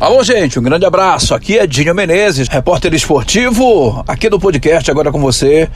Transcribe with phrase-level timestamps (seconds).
[0.00, 1.34] Alô, gente, um grande abraço.
[1.34, 5.68] Aqui é Dinho Menezes, repórter esportivo, aqui do podcast agora com você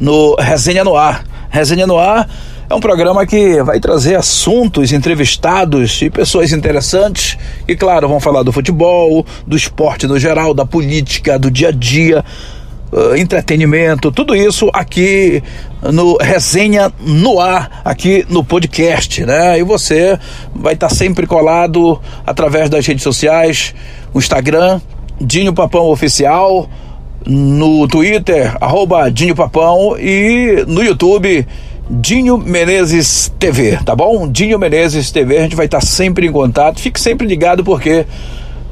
[0.00, 1.24] no Resenha no Ar.
[1.48, 2.28] Resenha no Ar
[2.68, 7.38] é um programa que vai trazer assuntos, entrevistados e pessoas interessantes.
[7.66, 11.72] E claro, vão falar do futebol, do esporte no geral, da política, do dia a
[11.72, 12.24] dia
[12.92, 15.42] uh, entretenimento, tudo isso aqui
[15.82, 19.58] no Resenha no Ar, aqui no podcast, né?
[19.58, 20.18] E você
[20.54, 23.74] vai estar sempre colado através das redes sociais,
[24.12, 24.80] o Instagram,
[25.20, 26.68] Dinho Papão Oficial,
[27.26, 31.46] no Twitter, arroba Dinho Papão e no YouTube,
[31.90, 34.30] Dinho Menezes TV, tá bom?
[34.30, 38.06] Dinho Menezes TV, a gente vai estar sempre em contato, fique sempre ligado porque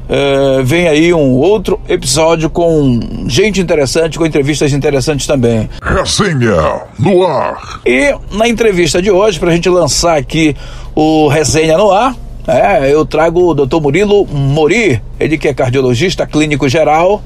[0.09, 5.69] é, vem aí um outro episódio com gente interessante, com entrevistas interessantes também.
[5.81, 7.81] Resenha no ar.
[7.85, 10.55] E na entrevista de hoje, para a gente lançar aqui
[10.95, 12.15] o Resenha no ar,
[12.47, 13.81] é, eu trago o Dr.
[13.81, 17.21] Murilo Mori, ele que é cardiologista clínico geral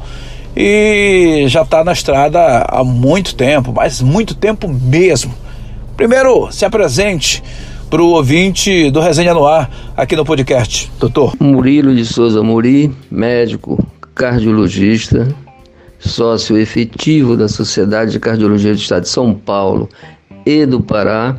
[0.56, 5.34] e já está na estrada há muito tempo, mas muito tempo mesmo.
[5.96, 7.44] Primeiro, se apresente
[7.92, 10.90] para o ouvinte do Resenha no Ar aqui no podcast.
[10.98, 11.36] Doutor.
[11.42, 15.28] Murilo de Souza Muri, médico, cardiologista,
[16.00, 19.90] sócio efetivo da Sociedade de Cardiologia do Estado de São Paulo
[20.46, 21.36] e do Pará,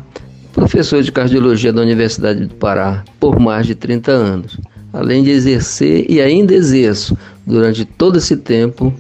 [0.53, 4.61] professor de cardiologia da Universidade do Pará por mais de 30 anos,
[4.93, 8.93] além de exercer e ainda exerço durante todo esse tempo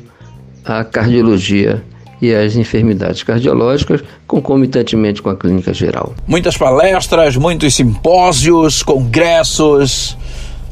[0.64, 1.83] a cardiologia
[2.23, 6.15] e as enfermidades cardiológicas, concomitantemente com a clínica geral.
[6.25, 10.17] Muitas palestras, muitos simpósios, congressos,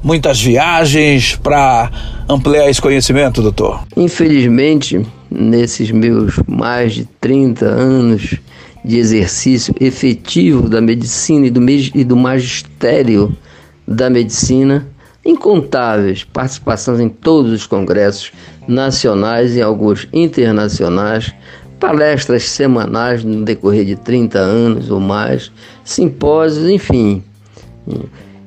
[0.00, 1.90] muitas viagens para
[2.28, 3.82] ampliar esse conhecimento, doutor?
[3.96, 8.36] Infelizmente, nesses meus mais de 30 anos
[8.84, 13.36] de exercício efetivo da medicina e do, e do magistério
[13.86, 14.86] da medicina,
[15.24, 18.32] incontáveis participações em todos os congressos
[18.70, 21.34] nacionais e alguns internacionais,
[21.78, 25.50] palestras semanais no decorrer de 30 anos ou mais,
[25.84, 27.22] simpósios, enfim.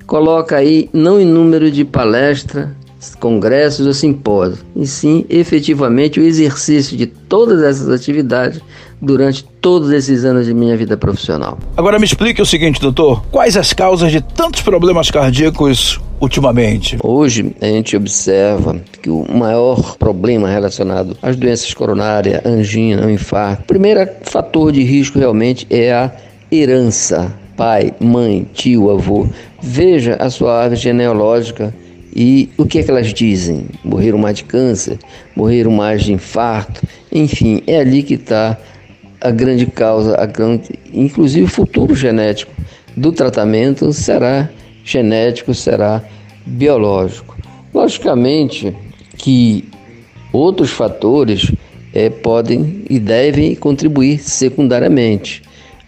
[0.08, 2.70] Coloca aí não em número de palestras,
[3.16, 8.62] congressos ou simpósios, e sim efetivamente o exercício de todas essas atividades
[9.02, 11.58] durante todos esses anos de minha vida profissional.
[11.76, 16.98] Agora me explique o seguinte, doutor: quais as causas de tantos problemas cardíacos ultimamente?
[17.04, 23.68] Hoje a gente observa que o maior problema relacionado às doenças coronárias, angina, infarto, o
[23.68, 26.12] primeiro fator de risco realmente é a
[26.52, 27.34] herança.
[27.58, 29.28] Pai, mãe, tio, avô.
[29.62, 31.74] Veja a sua árvore genealógica
[32.16, 33.66] e o que é que elas dizem?
[33.84, 35.00] Morreram mais de câncer,
[35.36, 36.82] morreram mais de infarto,
[37.12, 38.58] enfim, é ali que está
[39.20, 42.52] a grande causa, a grande, inclusive o futuro genético
[42.96, 44.50] do tratamento será
[44.84, 46.04] genético, será
[46.46, 47.36] biológico.
[47.74, 48.76] Logicamente
[49.18, 49.68] que
[50.32, 51.52] outros fatores
[51.94, 55.42] é, podem e devem contribuir secundariamente,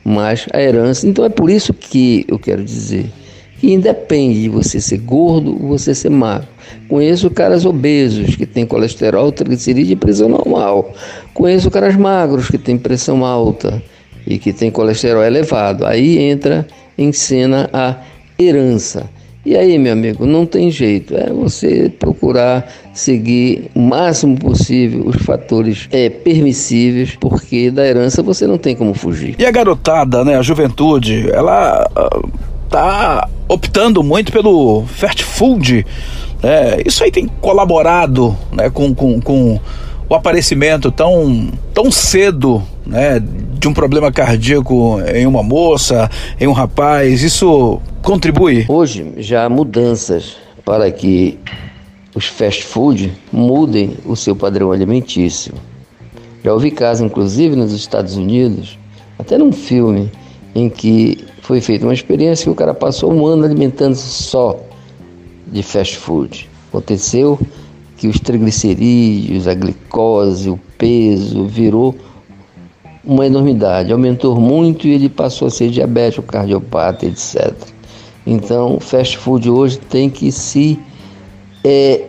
[0.03, 1.07] mas a herança.
[1.07, 3.11] Então é por isso que eu quero dizer
[3.59, 6.47] que independe de você ser gordo ou você ser magro.
[6.87, 10.93] Conheço caras obesos que têm colesterol, triglicerídeo e pressão normal.
[11.33, 13.81] Conheço caras magros que têm pressão alta
[14.25, 15.85] e que têm colesterol elevado.
[15.85, 16.67] Aí entra
[16.97, 17.97] em cena a
[18.37, 19.09] herança.
[19.45, 21.15] E aí, meu amigo, não tem jeito.
[21.15, 28.47] É você procurar seguir o máximo possível os fatores é, permissíveis, porque da herança você
[28.47, 29.35] não tem como fugir.
[29.37, 32.29] E a garotada, né, a juventude, ela uh,
[32.75, 35.85] tá optando muito pelo fast food.
[36.43, 36.81] Né?
[36.85, 39.57] Isso aí tem colaborado né, com, com, com
[40.09, 46.51] o aparecimento tão, tão cedo né, de um problema cardíaco em uma moça, em um
[46.51, 48.65] rapaz, isso contribui?
[48.67, 51.39] Hoje já há mudanças para que
[52.13, 55.53] os fast food mudem o seu padrão alimentício.
[56.43, 58.77] Já ouvi casos, inclusive nos Estados Unidos,
[59.17, 60.11] até num filme,
[60.53, 64.59] em que foi feita uma experiência que o cara passou um ano alimentando-se só
[65.45, 66.49] de fast food.
[66.69, 67.39] Aconteceu
[67.97, 71.95] que os triglicerídeos, a glicose, o peso virou
[73.03, 77.53] uma enormidade, aumentou muito e ele passou a ser diabético, cardiopata, etc.
[78.25, 80.79] Então, fast food hoje tem que se
[81.63, 82.07] é,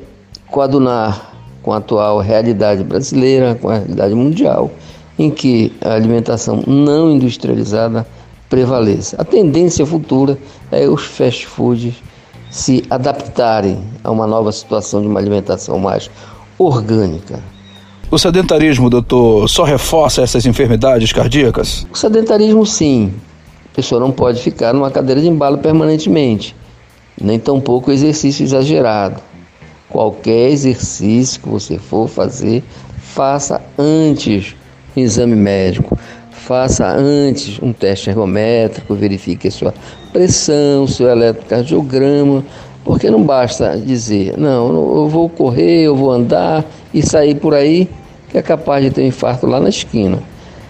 [0.50, 4.70] coadunar com a atual realidade brasileira, com a realidade mundial,
[5.18, 8.06] em que a alimentação não industrializada
[8.48, 9.16] prevaleça.
[9.18, 10.38] A tendência futura
[10.70, 11.94] é os fast foods
[12.50, 16.10] se adaptarem a uma nova situação de uma alimentação mais
[16.58, 17.40] orgânica.
[18.10, 21.86] O sedentarismo, doutor, só reforça essas enfermidades cardíacas?
[21.92, 23.12] O sedentarismo, sim.
[23.72, 26.54] A pessoa não pode ficar numa cadeira de embalo permanentemente.
[27.20, 29.20] nem tampouco exercício exagerado.
[29.88, 32.62] Qualquer exercício que você for fazer,
[32.98, 34.54] faça antes
[34.96, 35.98] um exame médico,
[36.46, 39.74] faça antes um teste ergométrico, verifique a sua
[40.12, 42.44] pressão, seu eletrocardiograma,
[42.84, 46.64] porque não basta dizer, não, eu vou correr, eu vou andar
[46.94, 47.90] e sair por aí,
[48.28, 50.22] que é capaz de ter um infarto lá na esquina.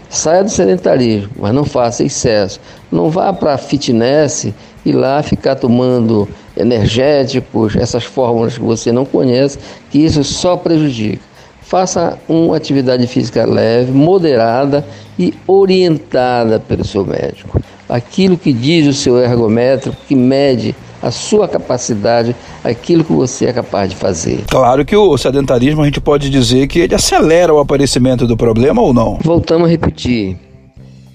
[0.08, 2.58] Saia do sedentarismo, mas não faça excesso.
[2.90, 4.48] Não vá para fitness
[4.82, 6.26] e lá ficar tomando
[6.56, 9.58] energéticos, essas fórmulas que você não conhece,
[9.90, 11.25] que isso só prejudica.
[11.66, 14.86] Faça uma atividade física leve, moderada
[15.18, 17.60] e orientada pelo seu médico.
[17.88, 23.52] Aquilo que diz o seu ergométrico, que mede a sua capacidade, aquilo que você é
[23.52, 24.44] capaz de fazer.
[24.48, 28.80] Claro que o sedentarismo a gente pode dizer que ele acelera o aparecimento do problema
[28.80, 29.18] ou não?
[29.24, 30.36] Voltamos a repetir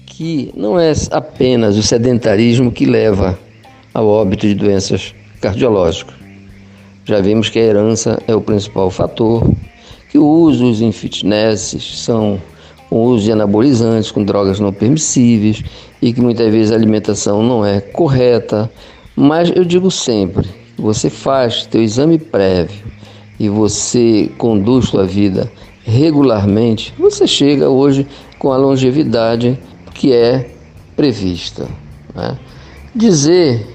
[0.04, 3.38] que não é apenas o sedentarismo que leva
[3.94, 6.14] ao óbito de doenças cardiológicas.
[7.06, 9.50] Já vimos que a herança é o principal fator,
[10.12, 12.38] que o uso em fitness são
[12.90, 15.64] o uso de anabolizantes com drogas não permissíveis
[16.02, 18.70] e que muitas vezes a alimentação não é correta,
[19.16, 22.84] mas eu digo sempre, você faz teu exame prévio
[23.40, 25.50] e você conduz sua vida
[25.82, 28.06] regularmente, você chega hoje
[28.38, 29.58] com a longevidade
[29.94, 30.50] que é
[30.94, 31.66] prevista.
[32.14, 32.38] Né?
[32.94, 33.66] Dizer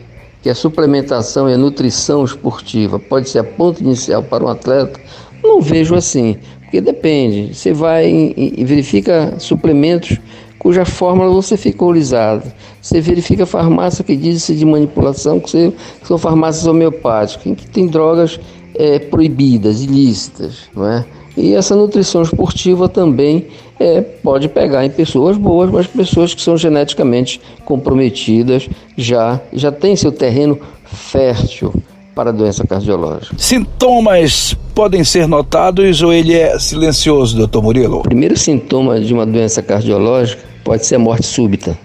[0.43, 4.99] que a suplementação e a nutrição esportiva pode ser a ponto inicial para um atleta,
[5.47, 7.55] não vejo assim, porque depende.
[7.55, 10.17] Você vai e verifica suplementos
[10.59, 12.51] cuja fórmula você ficou lisado.
[12.81, 15.73] Você verifica farmácia que diz de manipulação, que
[16.03, 18.39] são farmácias homeopáticas, em que tem drogas
[18.75, 21.05] é, proibidas, ilícitas, não é?
[21.37, 23.45] E essa nutrição esportiva também
[23.79, 28.67] é, pode pegar em pessoas boas, mas pessoas que são geneticamente comprometidas
[28.97, 31.71] já já tem seu terreno fértil
[32.17, 33.35] para a doença cardiológica.
[33.37, 37.99] Sintomas podem ser notados ou ele é silencioso, doutor Murilo?
[37.99, 41.77] O primeiro sintoma de uma doença cardiológica pode ser a morte súbita.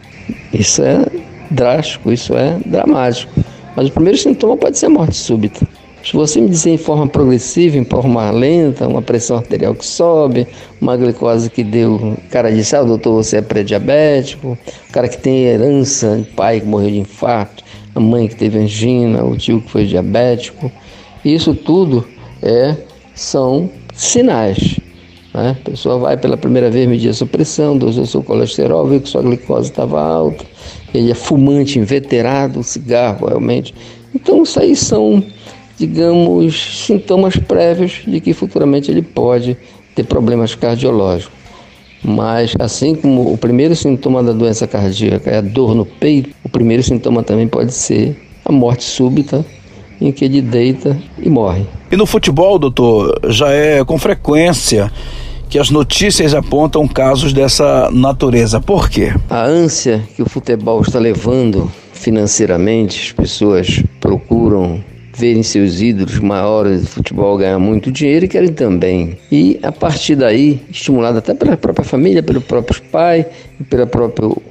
[0.50, 1.04] Isso é
[1.50, 3.30] drástico, isso é dramático.
[3.76, 5.68] Mas o primeiro sintoma pode ser a morte súbita.
[6.04, 10.48] Se você me dizer em forma progressiva, em forma lenta, uma pressão arterial que sobe,
[10.80, 11.94] uma glicose que deu.
[11.94, 14.58] O cara disse, ah, doutor, você é pré-diabético.
[14.88, 17.62] O cara que tem herança, pai que morreu de infarto,
[17.94, 20.72] a mãe que teve angina, o tio que foi diabético.
[21.24, 22.04] Isso tudo
[22.42, 22.76] é,
[23.14, 24.80] são sinais.
[25.32, 25.56] Né?
[25.60, 29.08] A pessoa vai pela primeira vez medir a sua pressão, dosou seu colesterol, vê que
[29.08, 30.44] sua glicose estava alta,
[30.92, 33.72] ele é fumante, inveterado, cigarro realmente.
[34.12, 35.24] Então, isso aí são
[35.82, 39.56] digamos, sintomas prévios de que futuramente ele pode
[39.96, 41.34] ter problemas cardiológicos.
[42.04, 46.48] Mas, assim como o primeiro sintoma da doença cardíaca é a dor no peito, o
[46.48, 49.44] primeiro sintoma também pode ser a morte súbita,
[50.00, 51.66] em que ele deita e morre.
[51.90, 54.90] E no futebol, doutor, já é com frequência
[55.48, 58.60] que as notícias apontam casos dessa natureza.
[58.60, 59.12] Por quê?
[59.28, 64.82] A ânsia que o futebol está levando financeiramente, as pessoas procuram
[65.14, 69.18] verem seus ídolos maiores de futebol ganhar muito dinheiro e querem também.
[69.30, 73.26] E a partir daí, estimulado até pela própria família, pelo próprio pai,
[73.68, 74.42] pelo próprio,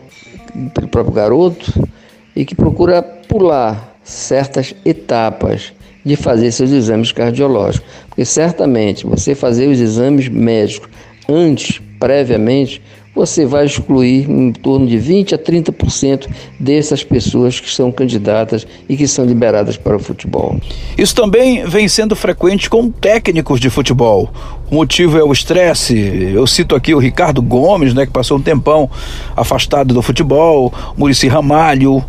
[0.73, 1.87] pelo próprio garoto,
[2.35, 5.73] e que procura pular certas etapas
[6.05, 7.87] de fazer seus exames cardiológicos.
[8.07, 10.89] Porque certamente você fazer os exames médicos
[11.27, 12.81] antes, previamente,
[13.13, 16.27] você vai excluir em torno de 20 a 30%
[16.59, 20.57] dessas pessoas que são candidatas e que são liberadas para o futebol.
[20.97, 24.29] Isso também vem sendo frequente com técnicos de futebol.
[24.69, 26.31] O motivo é o estresse.
[26.33, 28.89] Eu cito aqui o Ricardo Gomes, né, que passou um tempão
[29.35, 32.03] afastado do futebol, Murici Ramalho,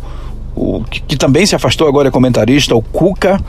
[0.55, 3.39] o, que, que, também se afastou agora é comentarista, o Cuca,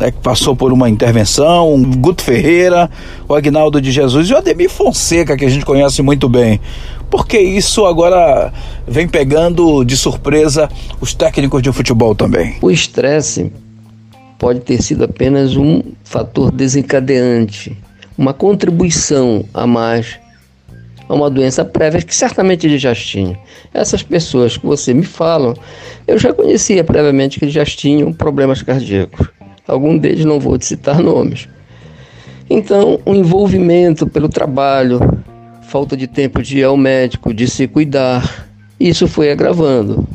[0.00, 2.90] né, que passou por uma intervenção, o Guto Ferreira,
[3.28, 6.60] o Agnaldo de Jesus e o Ademir Fonseca, que a gente conhece muito bem.
[7.10, 8.52] Porque isso agora
[8.88, 10.68] vem pegando de surpresa
[11.00, 12.56] os técnicos de futebol também.
[12.62, 13.52] O estresse
[14.38, 17.76] pode ter sido apenas um fator desencadeante,
[18.16, 20.18] uma contribuição a mais
[21.08, 23.38] a uma doença prévia que certamente ele já tinha.
[23.72, 25.54] Essas pessoas que você me falam,
[26.06, 29.28] eu já conhecia previamente que eles já tinham problemas cardíacos.
[29.66, 31.48] Algum deles não vou te citar nomes.
[32.48, 35.00] Então, o envolvimento pelo trabalho,
[35.62, 38.46] falta de tempo de ir ao médico, de se cuidar,
[38.78, 40.06] isso foi agravando.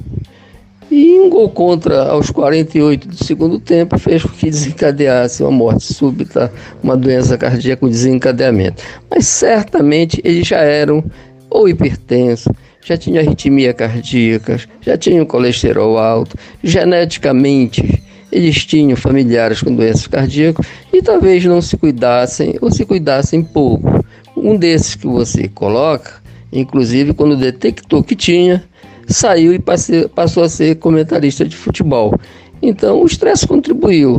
[0.91, 5.93] E um gol contra aos 48 do segundo tempo fez com que desencadeasse uma morte
[5.93, 8.83] súbita, uma doença cardíaca com desencadeamento.
[9.09, 11.03] Mas certamente eles já eram
[11.49, 12.51] ou hipertensos,
[12.83, 20.65] já tinham arritmia cardíaca, já tinham colesterol alto, geneticamente eles tinham familiares com doenças cardíacas
[20.93, 24.05] e talvez não se cuidassem ou se cuidassem pouco.
[24.37, 26.13] Um desses que você coloca,
[26.53, 28.63] inclusive quando detectou que tinha,
[29.09, 32.13] saiu e passou a ser comentarista de futebol.
[32.61, 34.17] Então o estresse contribuiu,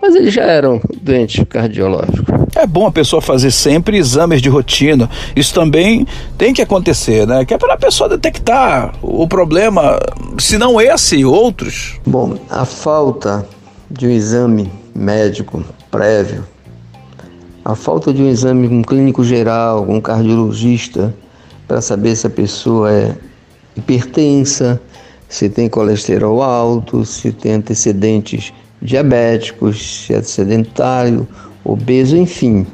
[0.00, 2.34] mas eles já eram doentes cardiológicos.
[2.56, 5.10] É bom a pessoa fazer sempre exames de rotina.
[5.34, 6.06] Isso também
[6.38, 7.44] tem que acontecer, né?
[7.44, 9.98] Que é para a pessoa detectar o problema,
[10.38, 11.98] se não esse, outros.
[12.06, 13.46] Bom, a falta
[13.90, 16.44] de um exame médico prévio,
[17.64, 21.14] a falta de um exame com um clínico geral, com um cardiologista,
[21.66, 23.16] para saber se a pessoa é
[23.76, 24.80] hipertensa,
[25.28, 31.26] se tem colesterol alto, se tem antecedentes diabéticos, se é sedentário,
[31.64, 32.66] obeso, enfim.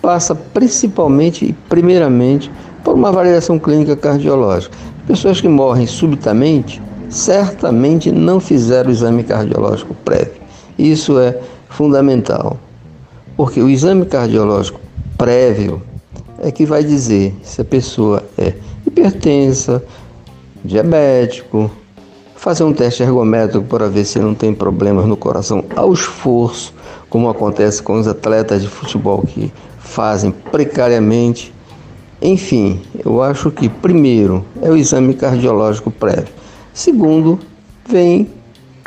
[0.00, 2.50] Passa principalmente e primeiramente
[2.82, 4.76] por uma avaliação clínica cardiológica.
[5.06, 6.80] Pessoas que morrem subitamente
[7.10, 10.40] certamente não fizeram o exame cardiológico prévio.
[10.78, 11.38] Isso é
[11.68, 12.58] fundamental,
[13.36, 14.80] porque o exame cardiológico
[15.18, 15.82] prévio
[16.38, 18.54] é que vai dizer se a pessoa é
[18.86, 19.82] hipertensa,
[20.64, 21.70] diabético,
[22.36, 26.72] fazer um teste ergométrico para ver se não tem problemas no coração ao esforço,
[27.08, 31.52] como acontece com os atletas de futebol que fazem precariamente.
[32.22, 36.32] Enfim, eu acho que primeiro é o exame cardiológico prévio.
[36.72, 37.38] Segundo,
[37.86, 38.28] vem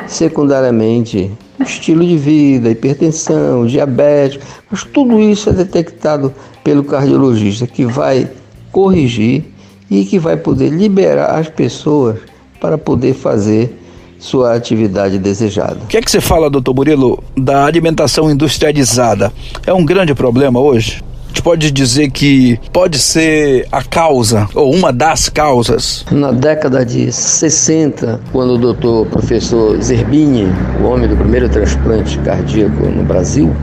[0.06, 4.40] secundariamente o estilo de vida, hipertensão, diabetes,
[4.70, 8.28] mas tudo isso é detectado pelo cardiologista que vai
[8.72, 9.53] corrigir
[9.90, 12.18] e que vai poder liberar as pessoas
[12.60, 13.78] para poder fazer
[14.18, 15.76] sua atividade desejada.
[15.82, 19.30] O que é que você fala, doutor Murilo, da alimentação industrializada?
[19.66, 21.02] É um grande problema hoje?
[21.24, 26.06] A gente pode dizer que pode ser a causa, ou uma das causas?
[26.10, 30.46] Na década de 60, quando o doutor professor Zerbini,
[30.80, 33.54] o homem do primeiro transplante cardíaco no Brasil,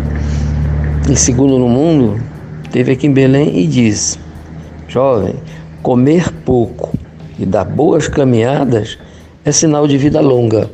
[1.10, 2.22] e segundo no mundo,
[2.72, 4.20] teve aqui em Belém e disse:
[4.88, 5.36] Jovem,
[5.82, 6.94] comer pouco
[7.40, 8.98] e dar boas caminhadas
[9.44, 10.70] é sinal de vida longa.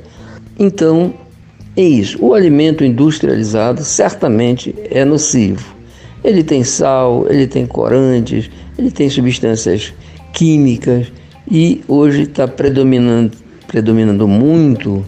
[0.59, 1.13] Então,
[1.75, 2.17] é isso.
[2.23, 5.75] O alimento industrializado certamente é nocivo.
[6.23, 9.93] Ele tem sal, ele tem corantes, ele tem substâncias
[10.33, 11.11] químicas
[11.49, 13.37] e hoje está predominando,
[13.67, 15.05] predominando muito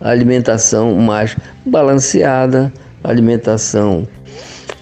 [0.00, 2.72] a alimentação mais balanceada,
[3.02, 4.06] alimentação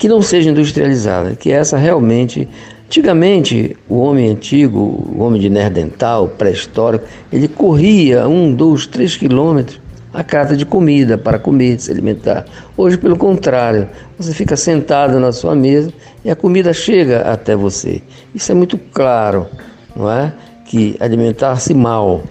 [0.01, 2.49] que não seja industrializada, que essa realmente
[2.91, 9.81] Antigamente, o homem antigo, o homem de Nerdental, pré-histórico, ele corria um, dois, três quilômetros
[10.13, 12.47] a casa de comida para comer, se alimentar.
[12.77, 15.93] Hoje, pelo contrário, você fica sentado na sua mesa
[16.25, 18.03] e a comida chega até você.
[18.35, 19.47] Isso é muito claro,
[19.95, 20.33] não é?
[20.65, 22.25] Que alimentar-se mal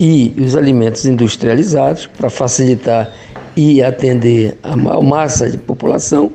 [0.00, 3.12] e os alimentos industrializados para facilitar
[3.54, 6.32] e atender a maior massa de população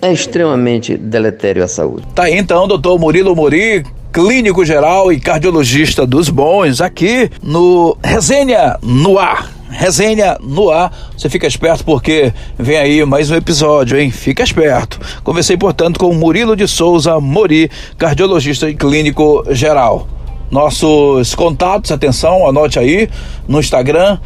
[0.00, 2.06] é extremamente deletério à saúde.
[2.14, 8.78] Tá aí então, doutor Murilo Mori, clínico geral e cardiologista dos bons, aqui no Resenha
[8.82, 9.50] no Ar.
[9.70, 10.92] Resenha no ar.
[11.16, 14.08] Você fica esperto porque vem aí mais um episódio, hein?
[14.08, 15.00] Fica esperto.
[15.24, 17.68] Conversei, portanto, com Murilo de Souza Mori,
[17.98, 20.06] cardiologista e clínico geral.
[20.48, 23.08] Nossos contatos, atenção, anote aí
[23.48, 24.18] no Instagram,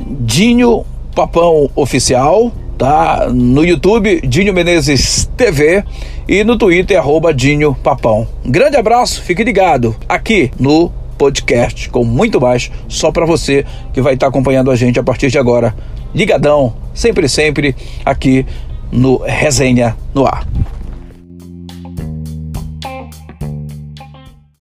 [0.00, 3.28] Dinho Papão Oficial tá?
[3.30, 5.82] No YouTube, Dinho Menezes TV
[6.28, 8.26] e no Twitter, arroba Dinho Papão.
[8.44, 14.00] Um grande abraço, fique ligado aqui no podcast com muito mais só para você que
[14.00, 15.74] vai estar tá acompanhando a gente a partir de agora.
[16.14, 18.46] Ligadão, sempre, sempre aqui
[18.92, 20.46] no Resenha no Ar.